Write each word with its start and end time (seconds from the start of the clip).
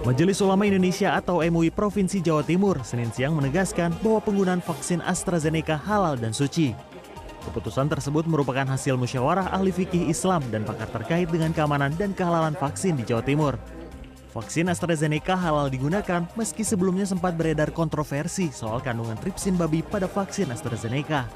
Majelis 0.00 0.40
Ulama 0.40 0.64
Indonesia 0.64 1.12
atau 1.12 1.44
MUI 1.44 1.68
Provinsi 1.68 2.24
Jawa 2.24 2.40
Timur 2.40 2.80
Senin 2.80 3.12
siang 3.12 3.36
menegaskan 3.36 3.92
bahwa 4.00 4.24
penggunaan 4.24 4.64
vaksin 4.64 5.04
AstraZeneca 5.04 5.76
halal 5.76 6.16
dan 6.16 6.32
suci. 6.32 6.72
Keputusan 7.44 7.84
tersebut 7.92 8.24
merupakan 8.24 8.64
hasil 8.64 8.96
musyawarah 8.96 9.52
ahli 9.52 9.68
fikih 9.68 10.08
Islam 10.08 10.40
dan 10.48 10.64
pakar 10.64 10.88
terkait 10.88 11.28
dengan 11.28 11.52
keamanan 11.52 11.92
dan 12.00 12.16
kehalalan 12.16 12.56
vaksin 12.56 12.96
di 12.96 13.04
Jawa 13.04 13.20
Timur. 13.20 13.60
Vaksin 14.32 14.72
AstraZeneca 14.72 15.36
halal 15.36 15.68
digunakan 15.68 16.24
meski 16.32 16.64
sebelumnya 16.64 17.04
sempat 17.04 17.36
beredar 17.36 17.68
kontroversi 17.68 18.48
soal 18.48 18.80
kandungan 18.80 19.20
tripsin 19.20 19.60
babi 19.60 19.84
pada 19.84 20.08
vaksin 20.08 20.48
AstraZeneca. 20.48 21.28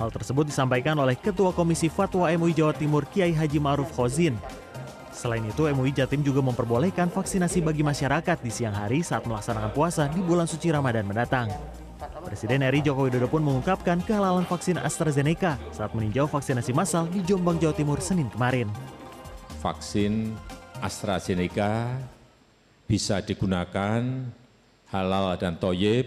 Hal 0.00 0.08
tersebut 0.08 0.48
disampaikan 0.48 0.96
oleh 0.96 1.12
Ketua 1.12 1.52
Komisi 1.52 1.92
Fatwa 1.92 2.32
MUI 2.32 2.56
Jawa 2.56 2.72
Timur 2.72 3.04
Kiai 3.04 3.36
Haji 3.36 3.60
Ma'ruf 3.60 3.92
Khozin 3.92 4.32
Selain 5.18 5.42
itu, 5.42 5.66
MUI 5.66 5.90
Jatim 5.90 6.22
juga 6.22 6.38
memperbolehkan 6.38 7.10
vaksinasi 7.10 7.58
bagi 7.66 7.82
masyarakat 7.82 8.38
di 8.38 8.54
siang 8.54 8.70
hari 8.70 9.02
saat 9.02 9.26
melaksanakan 9.26 9.74
puasa 9.74 10.06
di 10.06 10.22
bulan 10.22 10.46
suci 10.46 10.70
Ramadan 10.70 11.10
mendatang. 11.10 11.50
Presiden 12.22 12.62
RI 12.62 12.86
Joko 12.86 13.10
Widodo 13.10 13.26
pun 13.26 13.42
mengungkapkan 13.42 13.98
kehalalan 14.06 14.46
vaksin 14.46 14.78
AstraZeneca 14.78 15.58
saat 15.74 15.90
meninjau 15.90 16.30
vaksinasi 16.30 16.70
massal 16.70 17.10
di 17.10 17.18
Jombang, 17.26 17.58
Jawa 17.58 17.74
Timur 17.74 17.98
Senin 17.98 18.30
kemarin. 18.30 18.70
Vaksin 19.58 20.38
AstraZeneca 20.78 21.98
bisa 22.86 23.18
digunakan 23.18 24.22
halal 24.94 25.34
dan 25.34 25.58
toyib 25.58 26.06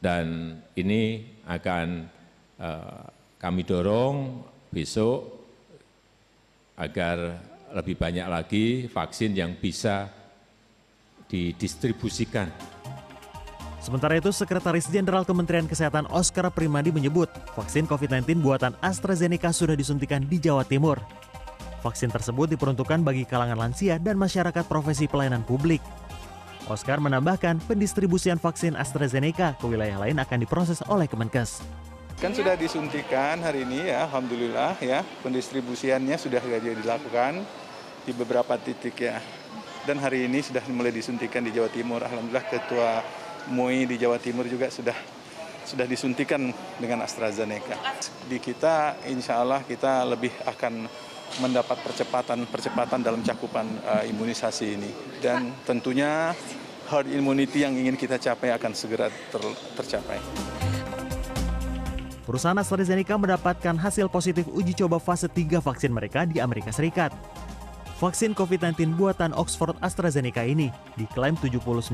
dan 0.00 0.56
ini 0.80 1.28
akan 1.44 2.08
uh, 2.56 3.04
kami 3.36 3.68
dorong 3.68 4.40
besok 4.72 5.28
agar 6.80 7.52
lebih 7.74 7.98
banyak 7.98 8.26
lagi 8.30 8.86
vaksin 8.86 9.34
yang 9.34 9.58
bisa 9.58 10.06
didistribusikan. 11.26 12.46
Sementara 13.82 14.16
itu, 14.16 14.32
Sekretaris 14.32 14.88
Jenderal 14.88 15.28
Kementerian 15.28 15.68
Kesehatan 15.68 16.08
Oscar 16.08 16.48
Primadi 16.48 16.88
menyebut 16.88 17.28
vaksin 17.52 17.84
COVID-19 17.84 18.40
buatan 18.40 18.72
AstraZeneca 18.80 19.52
sudah 19.52 19.76
disuntikan 19.76 20.24
di 20.24 20.40
Jawa 20.40 20.64
Timur. 20.64 21.02
Vaksin 21.84 22.08
tersebut 22.08 22.48
diperuntukkan 22.56 23.04
bagi 23.04 23.28
kalangan 23.28 23.60
lansia 23.60 24.00
dan 24.00 24.16
masyarakat 24.16 24.64
profesi 24.64 25.04
pelayanan 25.04 25.44
publik. 25.44 25.84
Oscar 26.64 26.96
menambahkan 26.96 27.60
pendistribusian 27.68 28.40
vaksin 28.40 28.72
AstraZeneca 28.72 29.52
ke 29.60 29.68
wilayah 29.68 30.00
lain 30.00 30.16
akan 30.16 30.38
diproses 30.40 30.80
oleh 30.88 31.04
Kemenkes. 31.04 31.60
Kan 32.24 32.32
sudah 32.32 32.56
disuntikan 32.56 33.36
hari 33.44 33.68
ini 33.68 33.92
ya, 33.92 34.08
Alhamdulillah 34.08 34.80
ya, 34.80 35.04
pendistribusiannya 35.20 36.16
sudah 36.16 36.40
dilakukan 36.40 37.44
di 38.04 38.12
beberapa 38.12 38.54
titik 38.60 39.00
ya. 39.00 39.18
Dan 39.84 40.00
hari 40.00 40.24
ini 40.28 40.40
sudah 40.40 40.64
mulai 40.72 40.92
disuntikan 40.92 41.44
di 41.44 41.52
Jawa 41.52 41.68
Timur. 41.68 42.00
Alhamdulillah 42.00 42.46
Ketua 42.48 43.04
MUI 43.52 43.84
di 43.84 43.96
Jawa 44.00 44.16
Timur 44.16 44.48
juga 44.48 44.72
sudah 44.72 44.96
sudah 45.64 45.88
disuntikan 45.88 46.52
dengan 46.76 47.04
AstraZeneca. 47.04 47.76
Di 48.28 48.36
kita, 48.36 49.00
insya 49.08 49.40
Allah 49.40 49.64
kita 49.64 50.04
lebih 50.04 50.32
akan 50.44 50.88
mendapat 51.40 51.80
percepatan-percepatan 51.80 53.00
dalam 53.00 53.24
cakupan 53.24 53.66
uh, 53.84 54.04
imunisasi 54.04 54.66
ini. 54.76 54.90
Dan 55.18 55.56
tentunya 55.64 56.36
herd 56.92 57.08
immunity 57.08 57.64
yang 57.64 57.72
ingin 57.74 57.96
kita 57.96 58.20
capai 58.20 58.52
akan 58.52 58.72
segera 58.76 59.08
ter, 59.08 59.42
tercapai. 59.74 60.20
Perusahaan 62.24 62.56
AstraZeneca 62.56 63.20
mendapatkan 63.20 63.76
hasil 63.76 64.08
positif 64.08 64.48
uji 64.48 64.72
coba 64.72 64.96
fase 64.96 65.28
3 65.28 65.60
vaksin 65.60 65.92
mereka 65.92 66.24
di 66.24 66.40
Amerika 66.40 66.72
Serikat. 66.72 67.12
Vaksin 68.04 68.36
COVID-19 68.36 69.00
buatan 69.00 69.32
Oxford 69.32 69.80
AstraZeneca 69.80 70.44
ini 70.44 70.68
diklaim 71.00 71.40
79% 71.40 71.88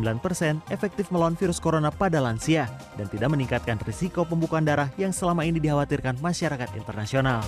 efektif 0.74 1.06
melawan 1.14 1.38
virus 1.38 1.62
corona 1.62 1.86
pada 1.86 2.18
lansia 2.18 2.66
dan 2.98 3.06
tidak 3.06 3.30
meningkatkan 3.30 3.78
risiko 3.86 4.26
pembukaan 4.26 4.66
darah 4.66 4.90
yang 4.98 5.14
selama 5.14 5.46
ini 5.46 5.62
dikhawatirkan 5.62 6.18
masyarakat 6.18 6.66
internasional. 6.74 7.38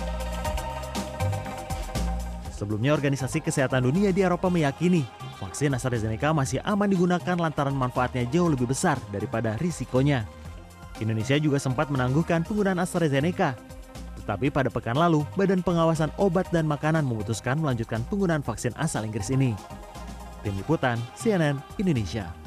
Sebelumnya, 2.55 2.95
Organisasi 2.95 3.43
Kesehatan 3.43 3.83
Dunia 3.83 4.15
di 4.15 4.23
Eropa 4.23 4.47
meyakini 4.47 5.03
vaksin 5.43 5.75
AstraZeneca 5.75 6.31
masih 6.31 6.63
aman 6.63 6.87
digunakan 6.87 7.35
lantaran 7.35 7.75
manfaatnya 7.75 8.23
jauh 8.31 8.47
lebih 8.47 8.71
besar 8.71 8.95
daripada 9.11 9.59
risikonya. 9.59 10.23
Indonesia 11.03 11.35
juga 11.35 11.59
sempat 11.59 11.91
menangguhkan 11.91 12.47
penggunaan 12.47 12.79
AstraZeneca 12.79 13.59
tapi 14.23 14.47
pada 14.51 14.71
pekan 14.71 14.95
lalu, 14.95 15.27
Badan 15.35 15.63
Pengawasan 15.63 16.11
Obat 16.19 16.47
dan 16.51 16.67
Makanan 16.67 17.03
memutuskan 17.03 17.59
melanjutkan 17.59 18.03
penggunaan 18.07 18.43
vaksin 18.43 18.71
asal 18.79 19.03
Inggris 19.03 19.31
ini. 19.31 19.55
Tim 20.43 20.55
Liputan, 20.59 20.99
CNN, 21.15 21.59
Indonesia. 21.79 22.42